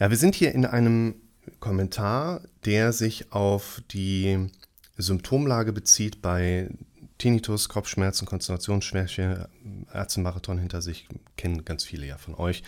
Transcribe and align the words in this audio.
Ja, 0.00 0.10
wir 0.10 0.16
sind 0.16 0.36
hier 0.36 0.54
in 0.54 0.64
einem 0.64 1.16
Kommentar, 1.58 2.42
der 2.64 2.92
sich 2.92 3.32
auf 3.32 3.82
die 3.90 4.48
Symptomlage 4.96 5.72
bezieht 5.72 6.22
bei 6.22 6.70
Tinnitus, 7.18 7.68
Kopfschmerzen, 7.68 8.24
Konzentrationsschwäche, 8.26 9.48
Ärztemarathon 9.92 10.58
hinter 10.58 10.82
sich, 10.82 11.08
kennen 11.36 11.64
ganz 11.64 11.82
viele 11.82 12.06
ja 12.06 12.16
von 12.16 12.34
euch. 12.36 12.62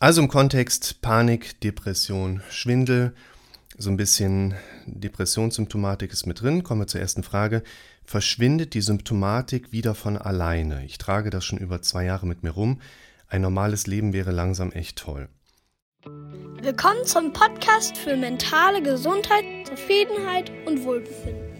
Also 0.00 0.22
im 0.22 0.28
Kontext 0.28 1.00
Panik, 1.02 1.60
Depression, 1.60 2.42
Schwindel, 2.50 3.14
so 3.78 3.90
ein 3.90 3.96
bisschen 3.96 4.54
Depressionssymptomatik 4.86 6.12
ist 6.12 6.26
mit 6.26 6.40
drin. 6.40 6.64
Kommen 6.64 6.80
wir 6.80 6.86
zur 6.88 7.00
ersten 7.00 7.22
Frage. 7.22 7.62
Verschwindet 8.04 8.74
die 8.74 8.80
Symptomatik 8.80 9.70
wieder 9.70 9.94
von 9.94 10.18
alleine? 10.18 10.84
Ich 10.84 10.98
trage 10.98 11.30
das 11.30 11.44
schon 11.44 11.58
über 11.58 11.80
zwei 11.80 12.04
Jahre 12.04 12.26
mit 12.26 12.42
mir 12.42 12.50
rum. 12.50 12.80
Ein 13.28 13.42
normales 13.42 13.86
Leben 13.86 14.12
wäre 14.12 14.32
langsam 14.32 14.72
echt 14.72 14.98
toll. 14.98 15.28
Willkommen 16.02 17.04
zum 17.04 17.34
Podcast 17.34 17.98
für 17.98 18.16
mentale 18.16 18.82
Gesundheit, 18.82 19.44
Zufriedenheit 19.66 20.50
und 20.66 20.82
Wohlbefinden. 20.84 21.50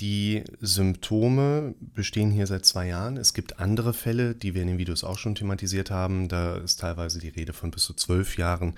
Die 0.00 0.44
Symptome 0.60 1.74
bestehen 1.78 2.30
hier 2.30 2.46
seit 2.46 2.64
zwei 2.64 2.88
Jahren. 2.88 3.18
Es 3.18 3.34
gibt 3.34 3.60
andere 3.60 3.92
Fälle, 3.92 4.34
die 4.34 4.54
wir 4.54 4.62
in 4.62 4.68
den 4.68 4.78
Videos 4.78 5.04
auch 5.04 5.18
schon 5.18 5.34
thematisiert 5.34 5.90
haben. 5.90 6.28
Da 6.28 6.56
ist 6.56 6.80
teilweise 6.80 7.18
die 7.18 7.28
Rede 7.28 7.52
von 7.52 7.70
bis 7.70 7.84
zu 7.84 7.92
zwölf 7.92 8.38
Jahren. 8.38 8.74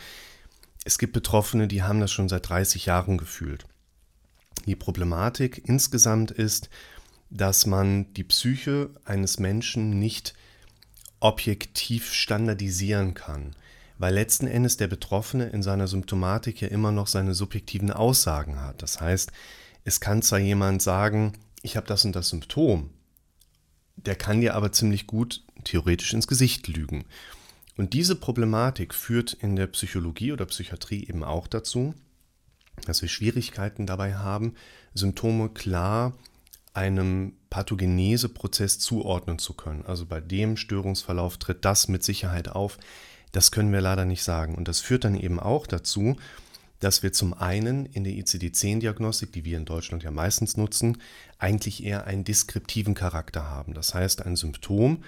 Es 0.85 0.99
gibt 0.99 1.13
Betroffene, 1.13 1.69
die 1.69 1.85
haben 1.85 2.01
das 2.01 2.11
schon 2.11 2.29
seit 2.29 2.49
30 2.49 2.87
Jahren 2.87 3.19
gefühlt. 3.19 3.67
Die 4.67 4.77
Problematik 4.77 5.63
insgesamt 5.65 6.33
ist, 6.33 6.71
dass 7.31 7.67
man 7.67 8.13
die 8.15 8.25
Psyche 8.25 8.91
eines 9.05 9.39
Menschen 9.39 9.99
nicht 9.99 10.35
objektiv 11.25 12.13
standardisieren 12.13 13.15
kann, 13.15 13.57
weil 13.97 14.13
letzten 14.13 14.47
Endes 14.47 14.77
der 14.77 14.89
Betroffene 14.89 15.47
in 15.47 15.63
seiner 15.63 15.89
Symptomatik 15.89 16.61
ja 16.61 16.69
immer 16.69 16.93
noch 16.93 17.07
seine 17.07 17.33
subjektiven 17.33 17.91
Aussagen 17.91 18.61
hat. 18.61 18.83
Das 18.83 19.01
heißt, 19.01 19.33
es 19.85 20.01
kann 20.01 20.21
zwar 20.21 20.39
jemand 20.39 20.83
sagen, 20.83 21.33
ich 21.63 21.79
habe 21.79 21.87
das 21.87 22.05
und 22.05 22.15
das 22.15 22.29
Symptom, 22.29 22.91
der 23.97 24.17
kann 24.17 24.43
dir 24.43 24.55
aber 24.55 24.73
ziemlich 24.73 25.07
gut 25.07 25.43
theoretisch 25.65 26.13
ins 26.13 26.27
Gesicht 26.27 26.69
lügen. 26.69 27.07
Und 27.79 27.95
diese 27.95 28.17
Problematik 28.17 28.93
führt 28.93 29.33
in 29.33 29.57
der 29.57 29.69
Psychologie 29.69 30.33
oder 30.33 30.45
Psychiatrie 30.45 31.07
eben 31.09 31.25
auch 31.25 31.47
dazu, 31.47 31.95
dass 32.85 33.01
wir 33.01 33.09
Schwierigkeiten 33.09 33.87
dabei 33.87 34.17
haben, 34.17 34.57
Symptome 34.93 35.49
klar 35.49 36.13
einem 36.75 37.33
Pathogeneseprozess 37.55 38.81
zuordnen 38.81 39.39
zu 39.39 39.55
können. 39.55 39.87
Also 39.87 40.07
bei 40.07 40.21
dem 40.21 40.57
Störungsverlauf 40.57 41.37
tritt 41.37 41.65
das 41.65 41.87
mit 41.87 42.03
Sicherheit 42.03 42.49
auf. 42.49 42.79
Das 43.31 43.53
können 43.53 43.73
wir 43.73 43.81
leider 43.81 44.05
nicht 44.05 44.25
sagen. 44.25 44.57
Und 44.57 44.67
das 44.67 44.81
führt 44.81 45.05
dann 45.05 45.15
eben 45.15 45.39
auch 45.39 45.69
dazu, 45.69 46.17
dass 46.81 47.05
wir 47.05 47.13
zum 47.13 47.33
einen 47.33 47.87
in 47.87 48.03
der 48.03 48.13
ICD-10-Diagnostik, 48.15 49.31
die 49.31 49.45
wir 49.45 49.57
in 49.57 49.67
Deutschland 49.67 50.03
ja 50.03 50.11
meistens 50.11 50.57
nutzen, 50.57 50.99
eigentlich 51.39 51.85
eher 51.85 52.09
einen 52.09 52.25
deskriptiven 52.25 52.95
Charakter 52.95 53.49
haben. 53.49 53.73
Das 53.73 53.95
heißt, 53.95 54.27
ein 54.27 54.35
Symptom 54.35 55.05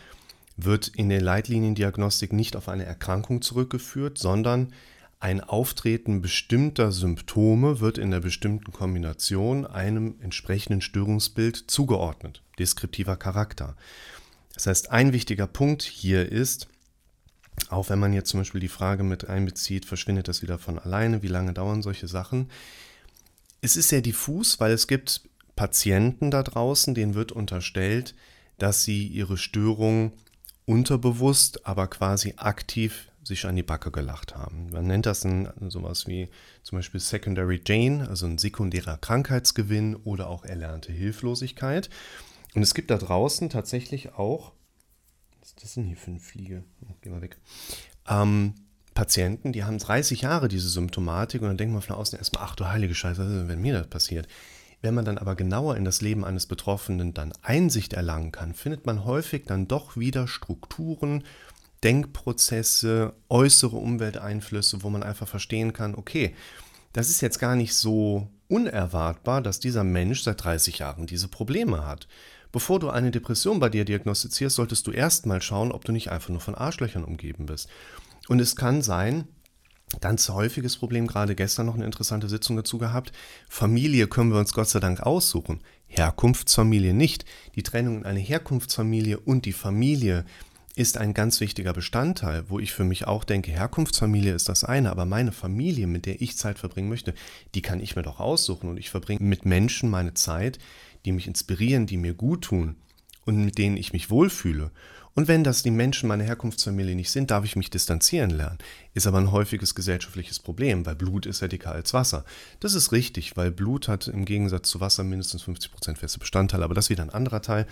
wird 0.56 0.86
in 0.86 1.08
der 1.08 1.22
Leitliniendiagnostik 1.22 2.32
nicht 2.32 2.54
auf 2.54 2.68
eine 2.68 2.84
Erkrankung 2.84 3.42
zurückgeführt, 3.42 4.18
sondern 4.18 4.72
ein 5.18 5.40
Auftreten 5.40 6.20
bestimmter 6.20 6.92
Symptome 6.92 7.80
wird 7.80 7.98
in 7.98 8.10
der 8.10 8.20
bestimmten 8.20 8.72
Kombination 8.72 9.66
einem 9.66 10.16
entsprechenden 10.20 10.80
Störungsbild 10.82 11.64
zugeordnet, 11.70 12.42
deskriptiver 12.58 13.16
Charakter. 13.16 13.76
Das 14.54 14.66
heißt, 14.66 14.90
ein 14.90 15.12
wichtiger 15.12 15.46
Punkt 15.46 15.82
hier 15.82 16.30
ist, 16.30 16.68
auch 17.70 17.88
wenn 17.88 17.98
man 17.98 18.12
jetzt 18.12 18.30
zum 18.30 18.40
Beispiel 18.40 18.60
die 18.60 18.68
Frage 18.68 19.02
mit 19.02 19.28
einbezieht, 19.28 19.86
verschwindet 19.86 20.28
das 20.28 20.42
wieder 20.42 20.58
von 20.58 20.78
alleine, 20.78 21.22
wie 21.22 21.28
lange 21.28 21.54
dauern 21.54 21.82
solche 21.82 22.08
Sachen? 22.08 22.50
Es 23.62 23.76
ist 23.76 23.88
sehr 23.88 24.02
diffus, 24.02 24.60
weil 24.60 24.72
es 24.72 24.86
gibt 24.86 25.22
Patienten 25.56 26.30
da 26.30 26.42
draußen, 26.42 26.94
denen 26.94 27.14
wird 27.14 27.32
unterstellt, 27.32 28.14
dass 28.58 28.84
sie 28.84 29.06
ihre 29.06 29.38
Störung 29.38 30.12
unterbewusst, 30.66 31.66
aber 31.66 31.86
quasi 31.86 32.34
aktiv 32.36 33.08
sich 33.26 33.44
an 33.44 33.56
die 33.56 33.64
Backe 33.64 33.90
gelacht 33.90 34.36
haben. 34.36 34.70
Man 34.70 34.86
nennt 34.86 35.04
das 35.04 35.24
ein, 35.24 35.48
sowas 35.68 36.06
wie 36.06 36.28
zum 36.62 36.78
Beispiel 36.78 37.00
Secondary 37.00 37.58
Gain, 37.58 38.02
also 38.02 38.26
ein 38.26 38.38
sekundärer 38.38 38.98
Krankheitsgewinn 38.98 39.96
oder 39.96 40.28
auch 40.28 40.44
erlernte 40.44 40.92
Hilflosigkeit. 40.92 41.90
Und 42.54 42.62
es 42.62 42.72
gibt 42.72 42.90
da 42.90 42.98
draußen 42.98 43.50
tatsächlich 43.50 44.14
auch, 44.14 44.52
was 45.40 45.50
ist 45.50 45.62
das 45.62 45.74
denn 45.74 45.84
hier 45.84 45.96
für 45.96 46.12
eine 46.12 46.20
Fliege? 46.20 46.64
Oh, 46.82 46.94
geh 47.00 47.10
mal 47.10 47.20
weg. 47.20 47.36
Ähm, 48.08 48.54
Patienten, 48.94 49.52
die 49.52 49.64
haben 49.64 49.78
30 49.78 50.22
Jahre 50.22 50.46
diese 50.46 50.68
Symptomatik 50.68 51.42
und 51.42 51.48
dann 51.48 51.56
denkt 51.56 51.72
man 51.72 51.82
von 51.82 51.96
außen 51.96 52.18
erstmal, 52.18 52.44
ach 52.44 52.54
du 52.54 52.66
heilige 52.68 52.94
Scheiße, 52.94 53.48
wenn 53.48 53.60
mir 53.60 53.74
das 53.74 53.88
passiert. 53.88 54.28
Wenn 54.82 54.94
man 54.94 55.04
dann 55.04 55.18
aber 55.18 55.34
genauer 55.34 55.76
in 55.76 55.84
das 55.84 56.00
Leben 56.00 56.24
eines 56.24 56.46
Betroffenen 56.46 57.12
dann 57.12 57.32
Einsicht 57.42 57.92
erlangen 57.92 58.30
kann, 58.30 58.54
findet 58.54 58.86
man 58.86 59.04
häufig 59.04 59.44
dann 59.46 59.66
doch 59.66 59.96
wieder 59.96 60.28
Strukturen 60.28 61.24
Denkprozesse, 61.84 63.14
äußere 63.28 63.76
Umwelteinflüsse, 63.76 64.82
wo 64.82 64.90
man 64.90 65.02
einfach 65.02 65.28
verstehen 65.28 65.72
kann, 65.72 65.94
okay, 65.94 66.34
das 66.92 67.10
ist 67.10 67.20
jetzt 67.20 67.38
gar 67.38 67.56
nicht 67.56 67.74
so 67.74 68.28
unerwartbar, 68.48 69.42
dass 69.42 69.60
dieser 69.60 69.84
Mensch 69.84 70.22
seit 70.22 70.42
30 70.42 70.78
Jahren 70.78 71.06
diese 71.06 71.28
Probleme 71.28 71.86
hat. 71.86 72.08
Bevor 72.52 72.78
du 72.78 72.88
eine 72.88 73.10
Depression 73.10 73.60
bei 73.60 73.68
dir 73.68 73.84
diagnostizierst, 73.84 74.56
solltest 74.56 74.86
du 74.86 74.92
erstmal 74.92 75.42
schauen, 75.42 75.72
ob 75.72 75.84
du 75.84 75.92
nicht 75.92 76.10
einfach 76.10 76.30
nur 76.30 76.40
von 76.40 76.54
Arschlöchern 76.54 77.04
umgeben 77.04 77.46
bist. 77.46 77.68
Und 78.28 78.40
es 78.40 78.56
kann 78.56 78.82
sein, 78.82 79.28
Ganz 80.00 80.28
häufiges 80.28 80.76
Problem, 80.76 81.06
gerade 81.06 81.36
gestern 81.36 81.66
noch 81.66 81.76
eine 81.76 81.84
interessante 81.84 82.28
Sitzung 82.28 82.56
dazu 82.56 82.76
gehabt. 82.76 83.12
Familie 83.48 84.08
können 84.08 84.32
wir 84.32 84.40
uns 84.40 84.52
Gott 84.52 84.68
sei 84.68 84.80
Dank 84.80 85.00
aussuchen. 85.00 85.60
Herkunftsfamilie 85.86 86.92
nicht. 86.92 87.24
Die 87.54 87.62
Trennung 87.62 87.98
in 87.98 88.04
eine 88.04 88.18
Herkunftsfamilie 88.18 89.20
und 89.20 89.44
die 89.44 89.52
Familie 89.52 90.24
ist 90.76 90.98
ein 90.98 91.14
ganz 91.14 91.40
wichtiger 91.40 91.72
Bestandteil, 91.72 92.44
wo 92.48 92.60
ich 92.60 92.72
für 92.72 92.84
mich 92.84 93.06
auch 93.06 93.24
denke, 93.24 93.50
Herkunftsfamilie 93.50 94.34
ist 94.34 94.50
das 94.50 94.62
eine, 94.62 94.90
aber 94.90 95.06
meine 95.06 95.32
Familie, 95.32 95.86
mit 95.86 96.04
der 96.04 96.20
ich 96.20 96.36
Zeit 96.36 96.58
verbringen 96.58 96.90
möchte, 96.90 97.14
die 97.54 97.62
kann 97.62 97.80
ich 97.80 97.96
mir 97.96 98.02
doch 98.02 98.20
aussuchen 98.20 98.68
und 98.68 98.76
ich 98.76 98.90
verbringe 98.90 99.24
mit 99.24 99.46
Menschen 99.46 99.88
meine 99.88 100.12
Zeit, 100.12 100.58
die 101.06 101.12
mich 101.12 101.26
inspirieren, 101.26 101.86
die 101.86 101.96
mir 101.96 102.12
gut 102.12 102.44
tun 102.44 102.76
und 103.24 103.42
mit 103.42 103.56
denen 103.56 103.78
ich 103.78 103.94
mich 103.94 104.10
wohlfühle. 104.10 104.70
Und 105.14 105.28
wenn 105.28 105.44
das 105.44 105.62
die 105.62 105.70
Menschen 105.70 106.10
meiner 106.10 106.24
Herkunftsfamilie 106.24 106.94
nicht 106.94 107.10
sind, 107.10 107.30
darf 107.30 107.46
ich 107.46 107.56
mich 107.56 107.70
distanzieren 107.70 108.28
lernen. 108.28 108.58
Ist 108.92 109.06
aber 109.06 109.16
ein 109.16 109.32
häufiges 109.32 109.74
gesellschaftliches 109.74 110.40
Problem, 110.40 110.84
weil 110.84 110.94
Blut 110.94 111.24
ist 111.24 111.40
ja 111.40 111.48
dicker 111.48 111.72
als 111.72 111.94
Wasser. 111.94 112.26
Das 112.60 112.74
ist 112.74 112.92
richtig, 112.92 113.34
weil 113.34 113.50
Blut 113.50 113.88
hat 113.88 114.08
im 114.08 114.26
Gegensatz 114.26 114.68
zu 114.68 114.78
Wasser 114.80 115.04
mindestens 115.04 115.42
50% 115.44 115.96
feste 115.96 116.18
Bestandteile, 116.18 116.64
aber 116.64 116.74
das 116.74 116.86
ist 116.86 116.90
wieder 116.90 117.02
ein 117.02 117.08
anderer 117.08 117.40
Teil. 117.40 117.66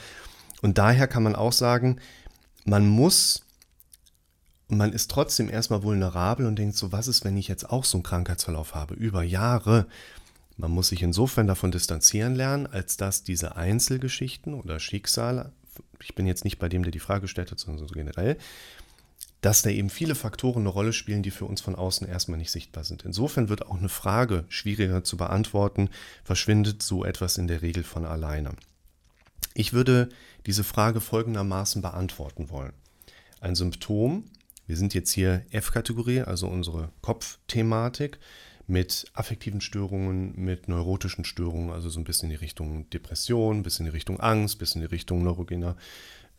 Und 0.62 0.78
daher 0.78 1.06
kann 1.06 1.22
man 1.22 1.36
auch 1.36 1.52
sagen, 1.52 2.00
man 2.64 2.86
muss 2.88 3.44
man 4.68 4.92
ist 4.92 5.10
trotzdem 5.10 5.50
erstmal 5.50 5.82
vulnerabel 5.82 6.46
und 6.46 6.56
denkt 6.56 6.76
so, 6.76 6.92
was 6.92 7.08
ist, 7.08 7.24
wenn 7.24 7.36
ich 7.36 7.48
jetzt 7.48 7.68
auch 7.68 7.84
so 7.84 7.98
einen 7.98 8.02
Krankheitsverlauf 8.02 8.74
habe, 8.74 8.94
über 8.94 9.22
Jahre. 9.22 9.86
Man 10.56 10.70
muss 10.70 10.88
sich 10.88 11.02
insofern 11.02 11.46
davon 11.46 11.70
distanzieren 11.70 12.34
lernen, 12.34 12.66
als 12.66 12.96
dass 12.96 13.24
diese 13.24 13.56
Einzelgeschichten 13.56 14.54
oder 14.54 14.78
Schicksale, 14.78 15.52
ich 16.00 16.14
bin 16.14 16.26
jetzt 16.26 16.44
nicht 16.44 16.58
bei 16.58 16.68
dem, 16.68 16.82
der 16.82 16.92
die 16.92 17.00
Frage 17.00 17.22
gestellt 17.22 17.50
hat, 17.50 17.58
sondern 17.58 17.86
so 17.86 17.92
generell, 17.92 18.38
dass 19.40 19.62
da 19.62 19.70
eben 19.70 19.90
viele 19.90 20.14
Faktoren 20.14 20.62
eine 20.62 20.70
Rolle 20.70 20.92
spielen, 20.92 21.22
die 21.22 21.30
für 21.30 21.44
uns 21.44 21.60
von 21.60 21.74
außen 21.74 22.08
erstmal 22.08 22.38
nicht 22.38 22.50
sichtbar 22.50 22.84
sind. 22.84 23.04
Insofern 23.04 23.48
wird 23.48 23.66
auch 23.66 23.76
eine 23.76 23.88
Frage 23.90 24.44
schwieriger 24.48 25.04
zu 25.04 25.16
beantworten, 25.16 25.90
verschwindet 26.22 26.82
so 26.82 27.04
etwas 27.04 27.36
in 27.36 27.48
der 27.48 27.60
Regel 27.60 27.82
von 27.82 28.06
alleine. 28.06 28.52
Ich 29.54 29.72
würde 29.72 30.08
diese 30.46 30.64
Frage 30.64 31.00
folgendermaßen 31.00 31.80
beantworten 31.80 32.50
wollen. 32.50 32.72
Ein 33.40 33.54
Symptom, 33.54 34.24
wir 34.66 34.76
sind 34.76 34.94
jetzt 34.94 35.12
hier 35.12 35.46
F-Kategorie, 35.50 36.22
also 36.22 36.48
unsere 36.48 36.90
Kopfthematik, 37.02 38.18
mit 38.66 39.04
affektiven 39.12 39.60
Störungen, 39.60 40.34
mit 40.36 40.68
neurotischen 40.68 41.24
Störungen, 41.24 41.70
also 41.70 41.88
so 41.88 42.00
ein 42.00 42.04
bisschen 42.04 42.30
in 42.30 42.36
die 42.36 42.42
Richtung 42.42 42.88
Depression, 42.90 43.62
bisschen 43.62 43.86
in 43.86 43.92
die 43.92 43.96
Richtung 43.96 44.20
Angst, 44.20 44.58
bisschen 44.58 44.80
in 44.82 44.88
die 44.88 44.94
Richtung 44.94 45.22
neurogener, 45.22 45.76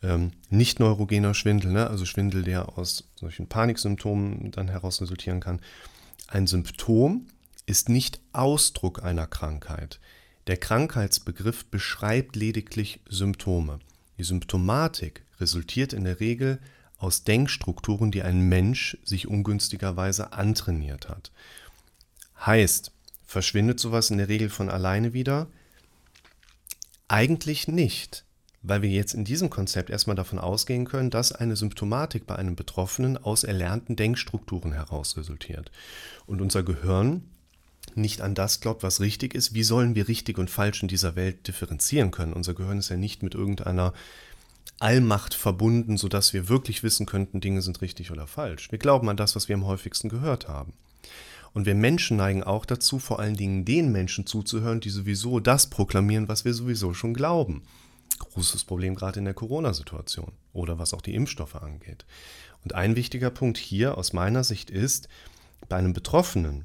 ähm, 0.02 0.32
nicht 0.50 0.80
neurogener 0.80 1.34
Schwindel, 1.34 1.72
ne? 1.72 1.88
also 1.88 2.04
Schwindel, 2.04 2.42
der 2.42 2.76
aus 2.76 3.08
solchen 3.14 3.46
Paniksymptomen 3.46 4.50
dann 4.50 4.68
heraus 4.68 5.00
resultieren 5.00 5.40
kann. 5.40 5.60
Ein 6.26 6.46
Symptom 6.46 7.28
ist 7.64 7.88
nicht 7.88 8.20
Ausdruck 8.32 9.02
einer 9.02 9.26
Krankheit. 9.26 10.00
Der 10.46 10.56
Krankheitsbegriff 10.56 11.64
beschreibt 11.66 12.36
lediglich 12.36 13.00
Symptome. 13.08 13.80
Die 14.16 14.24
Symptomatik 14.24 15.24
resultiert 15.40 15.92
in 15.92 16.04
der 16.04 16.20
Regel 16.20 16.60
aus 16.98 17.24
Denkstrukturen, 17.24 18.12
die 18.12 18.22
ein 18.22 18.40
Mensch 18.42 18.96
sich 19.04 19.26
ungünstigerweise 19.26 20.32
antrainiert 20.32 21.08
hat. 21.08 21.32
Heißt, 22.44 22.92
verschwindet 23.26 23.80
sowas 23.80 24.10
in 24.10 24.18
der 24.18 24.28
Regel 24.28 24.48
von 24.48 24.70
alleine 24.70 25.12
wieder? 25.12 25.48
Eigentlich 27.08 27.66
nicht, 27.66 28.24
weil 28.62 28.82
wir 28.82 28.90
jetzt 28.90 29.14
in 29.14 29.24
diesem 29.24 29.50
Konzept 29.50 29.90
erstmal 29.90 30.16
davon 30.16 30.38
ausgehen 30.38 30.84
können, 30.84 31.10
dass 31.10 31.32
eine 31.32 31.56
Symptomatik 31.56 32.26
bei 32.26 32.36
einem 32.36 32.54
Betroffenen 32.54 33.18
aus 33.18 33.42
erlernten 33.42 33.96
Denkstrukturen 33.96 34.72
heraus 34.72 35.16
resultiert. 35.16 35.72
Und 36.26 36.40
unser 36.40 36.62
Gehirn 36.62 37.24
nicht 37.94 38.20
an 38.20 38.34
das 38.34 38.60
glaubt, 38.60 38.82
was 38.82 39.00
richtig 39.00 39.34
ist, 39.34 39.54
wie 39.54 39.62
sollen 39.62 39.94
wir 39.94 40.08
richtig 40.08 40.38
und 40.38 40.50
falsch 40.50 40.82
in 40.82 40.88
dieser 40.88 41.16
Welt 41.16 41.46
differenzieren 41.46 42.10
können? 42.10 42.32
Unser 42.32 42.54
Gehirn 42.54 42.78
ist 42.78 42.88
ja 42.88 42.96
nicht 42.96 43.22
mit 43.22 43.34
irgendeiner 43.34 43.92
Allmacht 44.78 45.34
verbunden, 45.34 45.96
sodass 45.96 46.32
wir 46.32 46.48
wirklich 46.48 46.82
wissen 46.82 47.06
könnten, 47.06 47.40
Dinge 47.40 47.62
sind 47.62 47.80
richtig 47.80 48.10
oder 48.10 48.26
falsch. 48.26 48.70
Wir 48.70 48.78
glauben 48.78 49.08
an 49.08 49.16
das, 49.16 49.34
was 49.34 49.48
wir 49.48 49.54
am 49.54 49.66
häufigsten 49.66 50.08
gehört 50.08 50.48
haben. 50.48 50.74
Und 51.54 51.64
wir 51.64 51.74
Menschen 51.74 52.18
neigen 52.18 52.42
auch 52.42 52.66
dazu, 52.66 52.98
vor 52.98 53.18
allen 53.18 53.36
Dingen 53.36 53.64
den 53.64 53.90
Menschen 53.90 54.26
zuzuhören, 54.26 54.80
die 54.80 54.90
sowieso 54.90 55.40
das 55.40 55.70
proklamieren, 55.70 56.28
was 56.28 56.44
wir 56.44 56.52
sowieso 56.52 56.92
schon 56.92 57.14
glauben. 57.14 57.62
Großes 58.18 58.64
Problem 58.64 58.94
gerade 58.94 59.18
in 59.18 59.24
der 59.24 59.32
Corona-Situation 59.32 60.32
oder 60.52 60.78
was 60.78 60.92
auch 60.92 61.00
die 61.00 61.14
Impfstoffe 61.14 61.56
angeht. 61.56 62.04
Und 62.62 62.74
ein 62.74 62.96
wichtiger 62.96 63.30
Punkt 63.30 63.56
hier 63.56 63.96
aus 63.96 64.12
meiner 64.12 64.44
Sicht 64.44 64.68
ist, 64.68 65.08
bei 65.68 65.76
einem 65.76 65.94
Betroffenen 65.94 66.64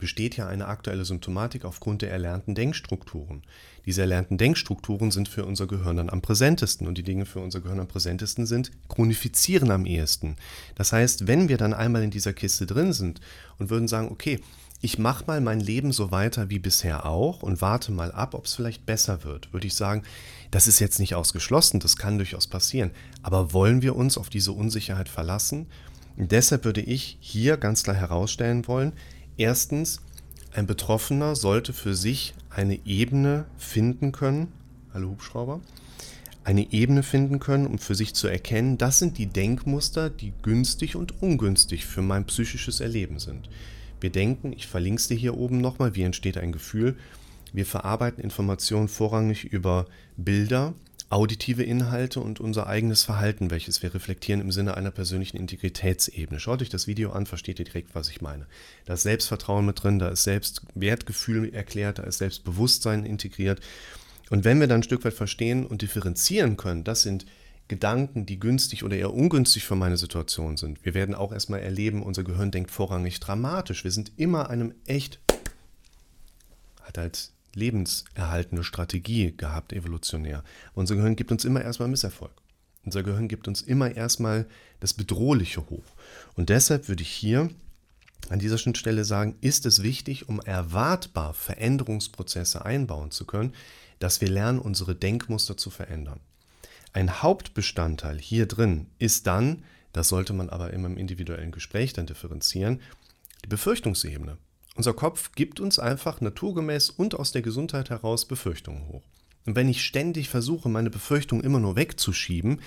besteht 0.00 0.36
ja 0.36 0.48
eine 0.48 0.66
aktuelle 0.66 1.04
Symptomatik 1.04 1.64
aufgrund 1.64 2.02
der 2.02 2.10
erlernten 2.10 2.54
Denkstrukturen. 2.54 3.42
Diese 3.86 4.00
erlernten 4.00 4.38
Denkstrukturen 4.38 5.10
sind 5.10 5.28
für 5.28 5.44
unser 5.44 5.66
Gehirn 5.66 5.96
dann 5.96 6.10
am 6.10 6.22
präsentesten 6.22 6.86
und 6.86 6.98
die 6.98 7.02
Dinge 7.02 7.26
für 7.26 7.40
unser 7.40 7.60
Gehirn 7.60 7.80
am 7.80 7.88
präsentesten 7.88 8.46
sind, 8.46 8.72
chronifizieren 8.88 9.70
am 9.70 9.86
ehesten. 9.86 10.36
Das 10.74 10.92
heißt, 10.92 11.26
wenn 11.26 11.48
wir 11.48 11.56
dann 11.56 11.74
einmal 11.74 12.02
in 12.02 12.10
dieser 12.10 12.32
Kiste 12.32 12.66
drin 12.66 12.92
sind 12.92 13.20
und 13.58 13.70
würden 13.70 13.88
sagen, 13.88 14.08
okay, 14.10 14.40
ich 14.82 14.98
mache 14.98 15.24
mal 15.26 15.40
mein 15.40 15.60
Leben 15.60 15.92
so 15.92 16.10
weiter 16.10 16.48
wie 16.48 16.58
bisher 16.58 17.04
auch 17.04 17.42
und 17.42 17.60
warte 17.60 17.92
mal 17.92 18.12
ab, 18.12 18.34
ob 18.34 18.46
es 18.46 18.54
vielleicht 18.54 18.86
besser 18.86 19.24
wird, 19.24 19.52
würde 19.52 19.66
ich 19.66 19.74
sagen, 19.74 20.02
das 20.50 20.66
ist 20.66 20.80
jetzt 20.80 20.98
nicht 20.98 21.14
ausgeschlossen, 21.14 21.80
das 21.80 21.96
kann 21.96 22.16
durchaus 22.16 22.46
passieren. 22.46 22.90
Aber 23.22 23.52
wollen 23.52 23.82
wir 23.82 23.94
uns 23.94 24.16
auf 24.16 24.30
diese 24.30 24.52
Unsicherheit 24.52 25.08
verlassen? 25.08 25.66
Und 26.16 26.32
deshalb 26.32 26.64
würde 26.64 26.80
ich 26.80 27.18
hier 27.20 27.56
ganz 27.56 27.82
klar 27.82 27.96
herausstellen 27.96 28.66
wollen, 28.66 28.92
Erstens, 29.40 30.02
ein 30.52 30.66
Betroffener 30.66 31.34
sollte 31.34 31.72
für 31.72 31.94
sich 31.94 32.34
eine 32.50 32.78
Ebene 32.84 33.46
finden 33.56 34.12
können, 34.12 34.48
alle 34.92 35.08
Hubschrauber, 35.08 35.62
eine 36.44 36.70
Ebene 36.74 37.02
finden 37.02 37.38
können, 37.38 37.66
um 37.66 37.78
für 37.78 37.94
sich 37.94 38.14
zu 38.14 38.28
erkennen, 38.28 38.76
das 38.76 38.98
sind 38.98 39.16
die 39.16 39.28
Denkmuster, 39.28 40.10
die 40.10 40.34
günstig 40.42 40.94
und 40.94 41.22
ungünstig 41.22 41.86
für 41.86 42.02
mein 42.02 42.26
psychisches 42.26 42.80
Erleben 42.80 43.18
sind. 43.18 43.48
Wir 43.98 44.10
denken, 44.10 44.52
ich 44.52 44.66
verlinke 44.66 45.00
es 45.00 45.08
dir 45.08 45.16
hier 45.16 45.38
oben 45.38 45.62
nochmal, 45.62 45.94
wie 45.94 46.02
entsteht 46.02 46.36
ein 46.36 46.52
Gefühl. 46.52 46.98
Wir 47.54 47.64
verarbeiten 47.64 48.22
Informationen 48.22 48.88
vorrangig 48.88 49.44
über 49.44 49.86
Bilder, 50.18 50.74
auditive 51.10 51.64
Inhalte 51.64 52.20
und 52.20 52.38
unser 52.38 52.68
eigenes 52.68 53.02
Verhalten, 53.02 53.50
welches 53.50 53.82
wir 53.82 53.92
reflektieren 53.92 54.40
im 54.40 54.52
Sinne 54.52 54.76
einer 54.76 54.92
persönlichen 54.92 55.36
Integritätsebene. 55.36 56.38
Schaut 56.38 56.62
euch 56.62 56.68
das 56.68 56.86
Video 56.86 57.10
an, 57.10 57.26
versteht 57.26 57.58
ihr 57.58 57.64
direkt, 57.64 57.96
was 57.96 58.08
ich 58.08 58.20
meine. 58.20 58.46
Da 58.84 58.94
ist 58.94 59.02
Selbstvertrauen 59.02 59.66
mit 59.66 59.82
drin, 59.82 59.98
da 59.98 60.08
ist 60.08 60.22
Selbstwertgefühl 60.22 61.52
erklärt, 61.52 61.98
da 61.98 62.04
ist 62.04 62.18
Selbstbewusstsein 62.18 63.04
integriert. 63.04 63.60
Und 64.30 64.44
wenn 64.44 64.60
wir 64.60 64.68
dann 64.68 64.80
ein 64.80 64.84
Stück 64.84 65.04
weit 65.04 65.14
verstehen 65.14 65.66
und 65.66 65.82
differenzieren 65.82 66.56
können, 66.56 66.84
das 66.84 67.02
sind 67.02 67.26
Gedanken, 67.66 68.24
die 68.24 68.38
günstig 68.38 68.84
oder 68.84 68.96
eher 68.96 69.12
ungünstig 69.12 69.64
für 69.64 69.76
meine 69.76 69.96
Situation 69.96 70.56
sind. 70.56 70.84
Wir 70.84 70.94
werden 70.94 71.16
auch 71.16 71.32
erstmal 71.32 71.60
erleben, 71.60 72.04
unser 72.04 72.22
Gehirn 72.22 72.52
denkt 72.52 72.70
vorrangig 72.70 73.18
dramatisch. 73.18 73.82
Wir 73.82 73.90
sind 73.90 74.12
immer 74.16 74.48
einem 74.48 74.74
echt, 74.86 75.18
hat 76.82 76.98
halt 76.98 77.30
lebenserhaltende 77.54 78.64
Strategie 78.64 79.34
gehabt, 79.36 79.72
evolutionär. 79.72 80.44
Unser 80.74 80.96
Gehirn 80.96 81.16
gibt 81.16 81.32
uns 81.32 81.44
immer 81.44 81.62
erstmal 81.62 81.88
Misserfolg. 81.88 82.32
Unser 82.84 83.02
Gehirn 83.02 83.28
gibt 83.28 83.48
uns 83.48 83.62
immer 83.62 83.94
erstmal 83.94 84.46
das 84.80 84.94
Bedrohliche 84.94 85.68
hoch. 85.68 85.84
Und 86.34 86.48
deshalb 86.48 86.88
würde 86.88 87.02
ich 87.02 87.10
hier 87.10 87.50
an 88.28 88.38
dieser 88.38 88.58
Schnittstelle 88.58 89.04
sagen, 89.04 89.36
ist 89.40 89.66
es 89.66 89.82
wichtig, 89.82 90.28
um 90.28 90.40
erwartbar 90.40 91.34
Veränderungsprozesse 91.34 92.64
einbauen 92.64 93.10
zu 93.10 93.24
können, 93.24 93.54
dass 93.98 94.20
wir 94.20 94.28
lernen, 94.28 94.58
unsere 94.58 94.94
Denkmuster 94.94 95.56
zu 95.56 95.70
verändern. 95.70 96.20
Ein 96.92 97.22
Hauptbestandteil 97.22 98.18
hier 98.18 98.46
drin 98.46 98.86
ist 98.98 99.26
dann, 99.26 99.64
das 99.92 100.08
sollte 100.08 100.32
man 100.32 100.48
aber 100.48 100.72
immer 100.72 100.86
im 100.86 100.96
individuellen 100.96 101.52
Gespräch 101.52 101.92
dann 101.92 102.06
differenzieren, 102.06 102.80
die 103.44 103.48
Befürchtungsebene. 103.48 104.38
Unser 104.80 104.94
Kopf 104.94 105.32
gibt 105.32 105.60
uns 105.60 105.78
einfach 105.78 106.22
naturgemäß 106.22 106.88
und 106.88 107.14
aus 107.14 107.32
der 107.32 107.42
Gesundheit 107.42 107.90
heraus 107.90 108.24
Befürchtungen 108.24 108.88
hoch. 108.88 109.02
Und 109.44 109.54
wenn 109.54 109.68
ich 109.68 109.84
ständig 109.84 110.30
versuche, 110.30 110.70
meine 110.70 110.88
Befürchtungen 110.88 111.44
immer 111.44 111.60
nur 111.60 111.76
wegzuschieben, 111.76 112.62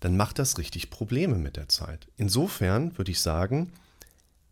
dann 0.00 0.16
macht 0.16 0.40
das 0.40 0.58
richtig 0.58 0.90
Probleme 0.90 1.36
mit 1.36 1.56
der 1.56 1.68
Zeit. 1.68 2.08
Insofern 2.16 2.98
würde 2.98 3.12
ich 3.12 3.20
sagen, 3.20 3.70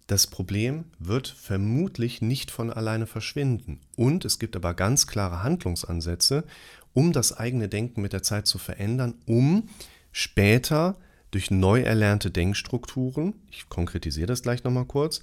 das 0.07 0.29
Problem 0.29 0.85
wird 1.01 1.27
vermutlich 1.27 2.23
nicht 2.23 2.53
von 2.53 2.73
alleine 2.73 3.09
verschwinden. 3.09 3.81
Und 3.97 4.25
es 4.25 4.39
gibt 4.39 4.55
aber 4.55 4.73
ganz 4.75 5.09
klare 5.09 5.43
Handlungsansätze, 5.43 6.45
um 6.93 7.13
das 7.13 7.37
eigene 7.37 7.69
Denken 7.69 8.03
mit 8.03 8.13
der 8.13 8.23
Zeit 8.23 8.47
zu 8.47 8.59
verändern, 8.59 9.15
um 9.27 9.69
später 10.13 10.95
durch 11.33 11.51
neu 11.51 11.81
erlernte 11.81 12.31
Denkstrukturen, 12.31 13.35
ich 13.51 13.69
konkretisiere 13.69 14.29
das 14.29 14.43
gleich 14.43 14.63
nochmal 14.63 14.85
kurz, 14.85 15.23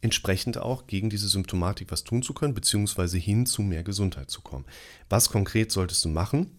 entsprechend 0.00 0.58
auch 0.58 0.86
gegen 0.86 1.10
diese 1.10 1.28
Symptomatik 1.28 1.90
was 1.90 2.04
tun 2.04 2.22
zu 2.22 2.34
können, 2.34 2.54
beziehungsweise 2.54 3.18
hin 3.18 3.46
zu 3.46 3.62
mehr 3.62 3.82
Gesundheit 3.82 4.30
zu 4.30 4.40
kommen. 4.40 4.64
Was 5.08 5.30
konkret 5.30 5.72
solltest 5.72 6.04
du 6.04 6.08
machen? 6.08 6.50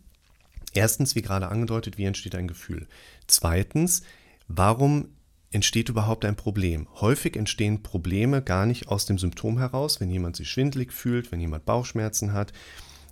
Erstens, 0.73 1.15
wie 1.15 1.21
gerade 1.21 1.47
angedeutet, 1.47 1.97
wie 1.97 2.05
entsteht 2.05 2.35
ein 2.35 2.47
Gefühl? 2.47 2.87
Zweitens, 3.27 4.03
warum 4.47 5.09
entsteht 5.51 5.89
überhaupt 5.89 6.25
ein 6.25 6.35
Problem? 6.35 6.87
Häufig 6.95 7.35
entstehen 7.35 7.83
Probleme 7.83 8.41
gar 8.41 8.65
nicht 8.65 8.87
aus 8.89 9.05
dem 9.05 9.17
Symptom 9.17 9.57
heraus, 9.57 9.99
wenn 9.99 10.09
jemand 10.09 10.35
sich 10.35 10.49
schwindlig 10.49 10.91
fühlt, 10.91 11.31
wenn 11.31 11.39
jemand 11.39 11.65
Bauchschmerzen 11.65 12.33
hat, 12.33 12.53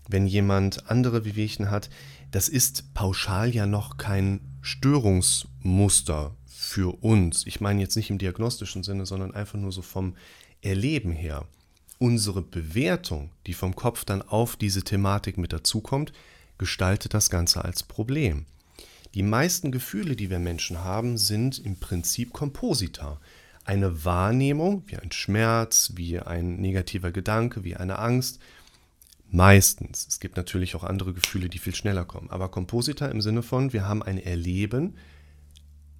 wenn 0.07 0.27
jemand 0.27 0.89
andere 0.89 1.25
Wehwehchen 1.25 1.71
hat. 1.71 1.89
Das 2.31 2.49
ist 2.49 2.93
pauschal 2.93 3.53
ja 3.55 3.65
noch 3.65 3.97
kein 3.97 4.41
Störungsmuster 4.61 6.35
für 6.57 7.03
uns, 7.03 7.45
ich 7.45 7.59
meine 7.59 7.81
jetzt 7.81 7.97
nicht 7.97 8.09
im 8.09 8.17
diagnostischen 8.17 8.81
Sinne, 8.81 9.05
sondern 9.05 9.33
einfach 9.33 9.59
nur 9.59 9.73
so 9.73 9.81
vom 9.81 10.15
Erleben 10.61 11.11
her, 11.11 11.45
unsere 11.99 12.41
Bewertung, 12.41 13.29
die 13.45 13.53
vom 13.53 13.75
Kopf 13.75 14.05
dann 14.05 14.21
auf 14.21 14.55
diese 14.55 14.83
Thematik 14.83 15.37
mit 15.37 15.51
dazukommt, 15.51 16.13
gestaltet 16.57 17.13
das 17.13 17.29
Ganze 17.29 17.63
als 17.65 17.83
Problem. 17.83 18.45
Die 19.13 19.23
meisten 19.23 19.71
Gefühle, 19.71 20.15
die 20.15 20.29
wir 20.29 20.39
Menschen 20.39 20.83
haben, 20.83 21.17
sind 21.17 21.59
im 21.59 21.77
Prinzip 21.77 22.31
Komposita. 22.31 23.19
Eine 23.65 24.05
Wahrnehmung, 24.05 24.83
wie 24.87 24.97
ein 24.97 25.11
Schmerz, 25.11 25.91
wie 25.95 26.19
ein 26.19 26.55
negativer 26.55 27.11
Gedanke, 27.11 27.63
wie 27.65 27.75
eine 27.75 27.99
Angst. 27.99 28.39
Meistens. 29.29 30.07
Es 30.07 30.19
gibt 30.19 30.37
natürlich 30.37 30.75
auch 30.75 30.83
andere 30.83 31.13
Gefühle, 31.13 31.49
die 31.49 31.59
viel 31.59 31.75
schneller 31.75 32.05
kommen. 32.05 32.29
Aber 32.29 32.49
Komposita 32.49 33.07
im 33.07 33.21
Sinne 33.21 33.43
von, 33.43 33.73
wir 33.73 33.87
haben 33.87 34.03
ein 34.03 34.17
Erleben, 34.17 34.95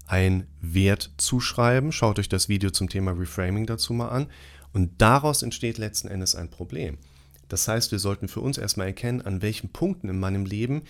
ein 0.08 0.48
Wert 0.62 1.12
zuschreiben. 1.18 1.92
Schaut 1.92 2.20
euch 2.20 2.30
das 2.30 2.50
Video 2.50 2.70
zum 2.70 2.90
Thema 2.90 3.12
Reframing 3.12 3.66
dazu 3.66 3.94
mal 3.94 4.10
an. 4.10 4.28
Und 4.74 5.02
daraus 5.02 5.42
entsteht 5.42 5.78
letzten 5.78 6.08
Endes 6.08 6.36
ein 6.36 6.50
Problem. 6.50 6.98
Das 7.48 7.68
heißt, 7.68 7.92
wir 7.92 8.00
sollten 8.00 8.28
für 8.28 8.42
uns 8.42 8.58
erstmal 8.58 8.88
erkennen, 8.88 9.22
an 9.22 9.42
welchen 9.42 9.70
Punkten 9.70 10.10
in 10.10 10.20
meinem 10.20 10.46
Leben 10.46 10.84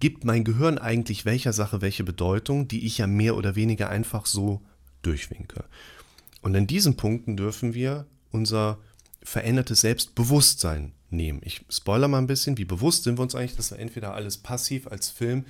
gibt 0.00 0.24
mein 0.24 0.44
Gehirn 0.44 0.78
eigentlich 0.78 1.24
welcher 1.24 1.52
Sache 1.52 1.80
welche 1.80 2.04
Bedeutung, 2.04 2.68
die 2.68 2.86
ich 2.86 2.98
ja 2.98 3.06
mehr 3.06 3.36
oder 3.36 3.54
weniger 3.54 3.88
einfach 3.88 4.26
so 4.26 4.60
durchwinke. 5.02 5.64
Und 6.40 6.56
an 6.56 6.66
diesen 6.66 6.96
Punkten 6.96 7.36
dürfen 7.36 7.72
wir 7.72 8.06
unser 8.30 8.78
verändertes 9.22 9.82
Selbstbewusstsein 9.82 10.92
nehmen. 11.10 11.40
Ich 11.44 11.64
spoiler 11.70 12.08
mal 12.08 12.18
ein 12.18 12.26
bisschen, 12.26 12.58
wie 12.58 12.64
bewusst 12.64 13.04
sind 13.04 13.18
wir 13.18 13.22
uns 13.22 13.34
eigentlich, 13.34 13.56
dass 13.56 13.70
wir 13.70 13.78
entweder 13.78 14.14
alles 14.14 14.38
passiv 14.38 14.88
als 14.88 15.08
Film 15.08 15.44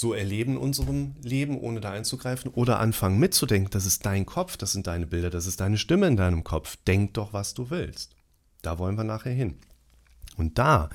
so 0.00 0.14
erleben 0.14 0.52
in 0.52 0.58
unserem 0.58 1.14
Leben, 1.22 1.58
ohne 1.60 1.80
da 1.80 1.90
einzugreifen, 1.90 2.50
oder 2.52 2.80
anfangen 2.80 3.18
mitzudenken, 3.18 3.70
das 3.70 3.84
ist 3.84 4.06
dein 4.06 4.24
Kopf, 4.24 4.56
das 4.56 4.72
sind 4.72 4.86
deine 4.86 5.06
Bilder, 5.06 5.28
das 5.28 5.46
ist 5.46 5.60
deine 5.60 5.76
Stimme 5.76 6.06
in 6.06 6.16
deinem 6.16 6.42
Kopf. 6.42 6.76
Denk 6.86 7.12
doch, 7.14 7.34
was 7.34 7.52
du 7.52 7.68
willst. 7.68 8.16
Da 8.62 8.78
wollen 8.78 8.96
wir 8.96 9.04
nachher 9.04 9.32
hin. 9.32 9.58
Und 10.38 10.56
da 10.58 10.88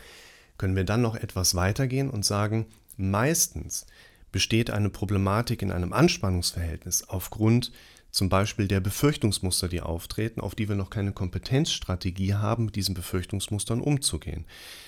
können 0.57 0.75
wir 0.75 0.85
dann 0.85 1.03
noch 1.03 1.15
etwas 1.15 1.53
weitergehen 1.53 2.09
und 2.09 2.25
sagen, 2.25 2.65
meistens 2.97 3.85
besteht 4.31 4.71
eine 4.71 4.89
Problematik 4.89 5.61
in 5.61 5.71
einem 5.71 5.93
Anspannungsverhältnis 5.93 7.07
aufgrund 7.07 7.71
zum 8.15 8.29
Beispiel 8.29 8.69
der 8.69 8.79
Befürchtungsmuster, 8.79 9.67
die 9.67 9.81
auftreten, 9.81 10.39
auf 10.39 10.55
die 10.55 10.69
wir 10.69 10.77
noch 10.77 10.89
keine 10.89 11.11
Kompetenzstrategie 11.11 12.35
haben, 12.35 12.63
mit 12.63 12.77
diesen 12.77 12.95
Befürchtungsmustern 12.95 13.81
umzugehen. 13.81 14.45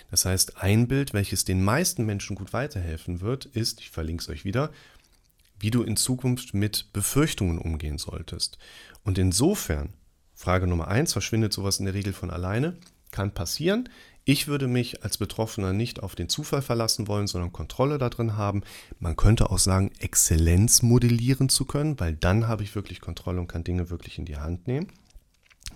Das 0.10 0.24
heißt, 0.24 0.63
ein 0.63 0.88
Bild, 0.88 1.13
welches 1.13 1.43
den 1.43 1.62
meisten 1.62 2.05
Menschen 2.05 2.38
gut 2.38 2.53
weiterhelfen 2.53 3.19
wird, 3.19 3.43
ist, 3.43 3.81
ich 3.81 3.89
verlinke 3.89 4.22
es 4.22 4.29
euch 4.29 4.46
wieder, 4.46 4.72
wie 5.60 5.72
du 5.72 5.84
in 5.84 5.98
Zukunft 5.98 6.53
mit 6.53 6.93
Befürchtungen 6.93 7.57
umgehen 7.57 7.98
solltest. 7.98 8.57
Und 9.03 9.17
insofern, 9.17 9.89
Frage 10.34 10.65
Nummer 10.65 10.88
eins, 10.88 11.12
verschwindet 11.12 11.51
sowas 11.51 11.79
in 11.79 11.86
der 11.86 11.96
Regel 11.96 12.13
von 12.13 12.31
alleine? 12.31 12.77
kann 13.12 13.34
passieren. 13.34 13.89
Ich 14.29 14.50
würde 14.50 14.67
mich 14.67 15.05
als 15.05 15.17
Betroffener 15.17 15.72
nicht 15.72 16.03
auf 16.03 16.13
den 16.13 16.27
Zufall 16.27 16.62
verlassen 16.62 17.07
wollen, 17.07 17.27
sondern 17.27 17.53
Kontrolle 17.53 17.98
da 17.98 18.10
drin 18.10 18.36
haben. 18.36 18.62
Man 19.00 19.15
könnte 19.15 19.50
auch 19.50 19.57
sagen, 19.57 19.89
Exzellenz 20.00 20.81
modellieren 20.81 21.48
zu 21.48 21.63
können, 21.63 21.98
weil 21.98 22.13
dann 22.13 22.46
habe 22.46 22.62
ich 22.62 22.75
wirklich 22.75 23.00
Kontrolle 23.00 23.39
und 23.39 23.48
kann 23.48 23.63
Dinge 23.63 23.89
wirklich 23.89 24.19
in 24.19 24.25
die 24.25 24.36
Hand 24.36 24.67
nehmen. 24.67 24.88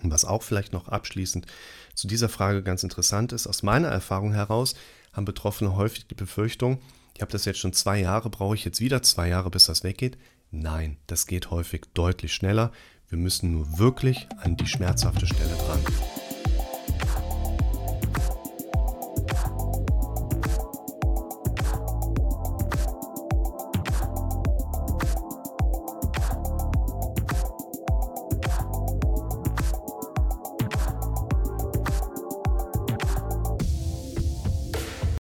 Und 0.02 0.10
was 0.10 0.26
auch 0.26 0.42
vielleicht 0.42 0.74
noch 0.74 0.88
abschließend 0.88 1.46
zu 1.94 2.06
dieser 2.06 2.28
Frage 2.28 2.62
ganz 2.62 2.82
interessant 2.82 3.32
ist, 3.32 3.46
aus 3.46 3.62
meiner 3.62 3.88
Erfahrung 3.88 4.34
heraus 4.34 4.74
haben 5.14 5.24
Betroffene 5.24 5.74
häufig 5.74 6.06
die 6.06 6.14
Befürchtung, 6.14 6.78
ich 7.14 7.22
habe 7.22 7.32
das 7.32 7.46
jetzt 7.46 7.58
schon 7.58 7.72
zwei 7.72 8.00
Jahre, 8.00 8.28
brauche 8.28 8.54
ich 8.54 8.66
jetzt 8.66 8.82
wieder 8.82 9.02
zwei 9.02 9.28
Jahre, 9.28 9.48
bis 9.48 9.64
das 9.64 9.82
weggeht? 9.82 10.18
Nein, 10.50 10.98
das 11.06 11.26
geht 11.26 11.50
häufig 11.50 11.86
deutlich 11.94 12.34
schneller. 12.34 12.70
Wir 13.08 13.16
müssen 13.16 13.52
nur 13.52 13.78
wirklich 13.78 14.28
an 14.42 14.58
die 14.58 14.66
schmerzhafte 14.66 15.26
Stelle 15.26 15.56
dran. 15.56 15.80